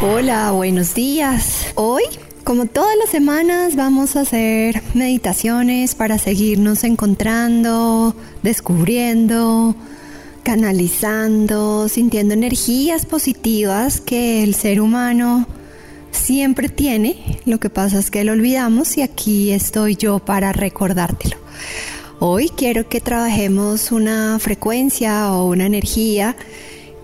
Hola, 0.00 0.52
buenos 0.52 0.94
días. 0.94 1.66
Hoy, 1.74 2.04
como 2.44 2.66
todas 2.66 2.96
las 2.96 3.10
semanas, 3.10 3.74
vamos 3.74 4.14
a 4.14 4.20
hacer 4.20 4.80
meditaciones 4.94 5.96
para 5.96 6.18
seguirnos 6.18 6.84
encontrando, 6.84 8.14
descubriendo, 8.44 9.74
canalizando, 10.44 11.88
sintiendo 11.88 12.32
energías 12.34 13.06
positivas 13.06 14.00
que 14.00 14.44
el 14.44 14.54
ser 14.54 14.80
humano 14.80 15.48
siempre 16.12 16.68
tiene. 16.68 17.40
Lo 17.44 17.58
que 17.58 17.70
pasa 17.70 17.98
es 17.98 18.12
que 18.12 18.22
lo 18.22 18.32
olvidamos 18.32 18.96
y 18.98 19.02
aquí 19.02 19.50
estoy 19.50 19.96
yo 19.96 20.20
para 20.20 20.52
recordártelo. 20.52 21.38
Hoy 22.20 22.50
quiero 22.56 22.88
que 22.88 23.00
trabajemos 23.00 23.90
una 23.90 24.38
frecuencia 24.38 25.32
o 25.32 25.48
una 25.48 25.66
energía 25.66 26.36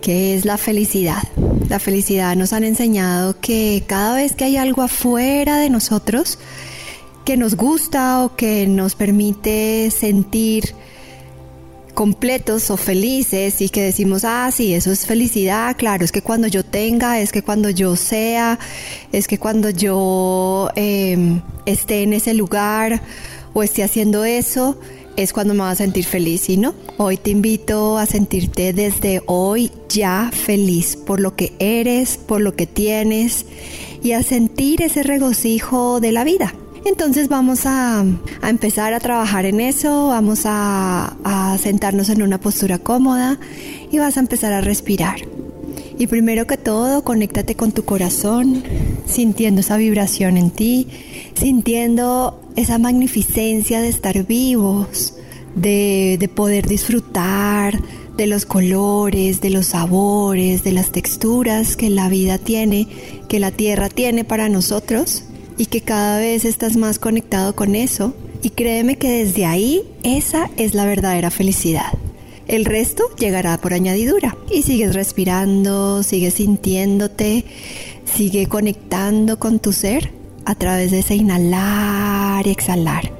que 0.00 0.36
es 0.36 0.44
la 0.44 0.58
felicidad. 0.58 1.24
La 1.68 1.80
felicidad 1.80 2.36
nos 2.36 2.52
han 2.52 2.64
enseñado 2.64 3.40
que 3.40 3.82
cada 3.86 4.14
vez 4.14 4.34
que 4.34 4.45
hay 4.45 4.56
algo 4.56 4.82
afuera 4.82 5.59
de 5.59 5.68
nosotros 5.68 6.38
que 7.24 7.36
nos 7.36 7.56
gusta 7.56 8.24
o 8.24 8.36
que 8.36 8.68
nos 8.68 8.95
permite 8.95 9.91
sentir 9.91 10.74
completos 11.92 12.70
o 12.70 12.77
felices 12.77 13.60
y 13.60 13.68
que 13.68 13.82
decimos, 13.82 14.22
ah, 14.24 14.48
sí, 14.52 14.74
eso 14.74 14.92
es 14.92 15.06
felicidad, 15.06 15.77
claro, 15.77 16.05
es 16.05 16.12
que 16.12 16.22
cuando 16.22 16.46
yo 16.46 16.64
tenga, 16.64 17.20
es 17.20 17.32
que 17.32 17.42
cuando 17.42 17.70
yo 17.70 17.96
sea, 17.96 18.60
es 19.12 19.27
que 19.27 19.38
cuando 19.38 19.70
yo 19.70 20.70
em, 20.77 21.41
esté 21.64 22.05
en 22.05 22.12
ese 22.12 22.34
lugar 22.34 23.02
o 23.55 23.62
esté 23.62 23.83
haciendo 23.83 24.24
eso, 24.24 24.78
es 25.16 25.33
cuando 25.33 25.55
me 25.55 25.61
vas 25.61 25.73
a 25.73 25.84
sentir 25.84 26.05
feliz 26.05 26.48
y 26.48 26.56
no. 26.56 26.75
Hoy 26.98 27.16
te 27.16 27.30
invito 27.30 27.98
a 27.98 28.06
sentirte 28.06 28.73
desde 28.73 29.23
hoy 29.27 29.73
ya 29.89 30.30
feliz 30.33 30.97
por 30.97 31.20
lo 31.20 31.34
que 31.34 31.55
eres, 31.59 32.16
por 32.16 32.41
lo 32.41 32.55
que 32.55 32.66
tienes 32.66 33.47
y 34.02 34.12
a 34.12 34.23
sentir 34.23 34.83
ese 34.83 35.02
regocijo 35.02 36.00
de 36.00 36.12
la 36.12 36.25
vida. 36.25 36.55
Entonces 36.84 37.28
vamos 37.28 37.62
a, 37.64 38.05
empezar 38.42 38.95
a 38.95 39.00
trabajar 39.00 39.45
en 39.45 39.61
eso, 39.61 40.08
vamos 40.08 40.42
a, 40.45 41.17
a 41.25 41.58
sentarnos 41.58 42.11
en 42.11 42.23
una 42.23 42.39
postura 42.39 42.78
cómoda 42.78 43.39
y 43.91 43.98
vas 43.98 44.17
a 44.17 44.20
empezar 44.20 44.53
a 44.53 44.61
respirar. 44.61 45.36
Y 45.98 46.08
primero 46.08 46.47
que 46.47 46.58
todo, 46.58 47.02
conéctate 47.05 47.55
con 47.55 47.72
tu 47.72 47.84
corazón, 47.84 48.62
sintiendo 49.06 49.62
esa 49.62 49.78
vibración 49.78 50.36
en 50.36 50.50
ti, 50.50 50.89
sintiendo 51.34 52.41
esa 52.55 52.78
magnificencia 52.78 53.80
de 53.80 53.89
estar 53.89 54.27
vivos, 54.27 55.14
de, 55.55 56.17
de, 56.20 56.28
poder 56.28 56.69
disfrutar 56.69 57.80
de 58.17 58.27
los 58.27 58.44
colores, 58.44 59.41
de 59.41 59.48
los 59.48 59.67
sabores, 59.67 60.62
de 60.64 60.72
las 60.72 60.92
texturas 60.92 61.77
que 61.77 61.89
la 61.89 62.11
vida 62.11 62.36
tiene, 62.36 62.89
que 63.28 63.41
la 63.41 63.50
tierra 63.50 63.89
tiene 63.89 64.24
para 64.24 64.50
nosotros 64.50 65.24
y 65.56 65.67
que 65.67 65.80
cada 65.80 66.19
vez 66.19 66.44
estás 66.44 66.77
más 66.77 66.98
conectado 66.98 67.56
con 67.56 67.74
eso. 67.74 68.14
Y 68.42 68.50
créeme 68.50 68.97
que 68.97 69.24
desde 69.24 69.47
ahí 69.47 69.83
esa 70.02 70.50
es 70.58 70.74
la 70.74 70.84
verdadera 70.84 71.30
felicidad. 71.30 71.92
El 72.48 72.64
resto 72.64 73.05
llegará 73.19 73.58
por 73.58 73.75
añadidura. 73.75 74.36
Y 74.50 74.62
sigues 74.62 74.94
respirando, 74.94 76.02
sigues 76.02 76.34
sintiéndote, 76.34 77.44
sigue 78.05 78.47
conectando 78.47 79.39
con 79.39 79.58
tu 79.58 79.72
ser 79.72 80.12
a 80.44 80.55
través 80.55 80.92
de 80.92 81.00
ese 81.00 81.17
inhalar 81.17 82.47
y 82.47 82.50
exhalar. 82.50 83.12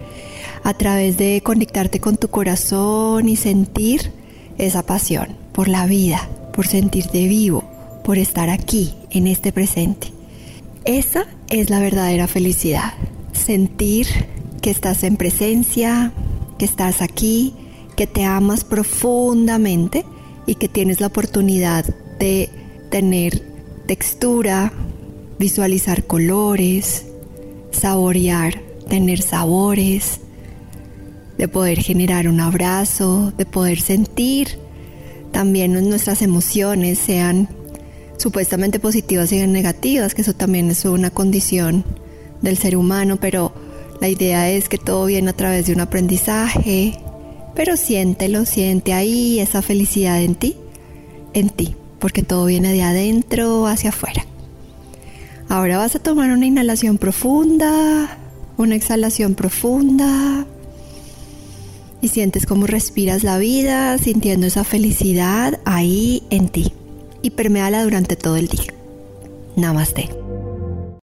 A 0.63 0.75
través 0.75 1.17
de 1.17 1.43
conectarte 1.43 2.01
con 2.01 2.17
tu 2.17 2.29
corazón 2.29 3.29
y 3.29 3.37
sentir 3.37 4.13
esa 4.59 4.85
pasión 4.85 5.37
por 5.53 5.69
la 5.69 5.87
vida, 5.87 6.29
por 6.53 6.67
sentirte 6.67 7.27
vivo, 7.27 7.65
por 8.05 8.19
estar 8.19 8.51
aquí, 8.51 8.95
en 9.11 9.27
este 9.27 9.53
presente. 9.53 10.09
Esa 10.85 11.27
es 11.51 11.71
la 11.71 11.81
verdadera 11.81 12.29
felicidad. 12.29 12.95
Sentir 13.33 14.07
que 14.61 14.71
estás 14.71 15.03
en 15.03 15.17
presencia, 15.17 16.13
que 16.59 16.65
estás 16.65 17.03
aquí, 17.03 17.55
que 17.97 18.07
te 18.07 18.25
amas 18.25 18.65
profundamente 18.65 20.05
y 20.47 20.55
que 20.57 20.69
tienes 20.69 21.01
la 21.01 21.09
oportunidad 21.09 21.85
de 22.19 22.51
tener 22.91 23.43
textura, 23.87 24.73
visualizar 25.39 26.05
colores, 26.05 27.07
saborear, 27.71 28.61
tener 28.89 29.23
sabores, 29.23 30.21
de 31.39 31.49
poder 31.49 31.81
generar 31.81 32.29
un 32.29 32.41
abrazo, 32.41 33.33
de 33.37 33.45
poder 33.45 33.81
sentir 33.81 34.59
también 35.33 35.73
nuestras 35.89 36.23
emociones, 36.23 36.99
sean 36.99 37.49
supuestamente 38.17 38.81
positivas 38.81 39.33
y 39.33 39.47
negativas, 39.47 40.15
que 40.15 40.23
eso 40.23 40.33
también 40.33 40.71
es 40.71 40.85
una 40.85 41.11
condición 41.11 41.85
del 42.41 42.57
ser 42.57 42.77
humano, 42.77 43.19
pero 43.21 43.53
la 44.01 44.09
idea 44.09 44.49
es 44.51 44.69
que 44.69 44.79
todo 44.79 45.07
viene 45.07 45.31
a 45.31 45.37
través 45.37 45.67
de 45.67 45.75
un 45.75 45.81
aprendizaje, 45.81 46.99
pero 47.57 47.77
siéntelo, 47.77 48.45
siente 48.45 48.93
ahí 48.93 49.41
esa 49.41 49.63
felicidad 49.63 50.23
en 50.23 50.35
ti, 50.35 50.57
en 51.33 51.49
ti, 51.49 51.75
porque 51.99 52.23
todo 52.23 52.45
viene 52.45 52.73
de 52.73 52.83
adentro 52.83 53.67
hacia 53.67 53.91
afuera. 53.91 54.25
Ahora 55.49 55.79
vas 55.79 55.97
a 55.97 56.01
tomar 56.01 56.31
una 56.31 56.47
inhalación 56.47 56.99
profunda, 56.99 58.19
una 58.59 58.75
exhalación 58.75 59.35
profunda 59.35 60.47
y 62.03 62.09
sientes 62.09 62.47
cómo 62.47 62.67
respiras 62.67 63.25
la 63.25 63.39
vida, 63.39 63.97
sintiendo 63.99 64.47
esa 64.47 64.65
felicidad 64.65 65.59
ahí 65.65 66.23
en 66.31 66.49
ti 66.49 66.73
y 67.23 67.31
permeala 67.31 67.83
durante 67.85 68.17
todo 68.17 68.37
el 68.37 68.49
día. 68.49 68.75
Namaste. 69.57 70.26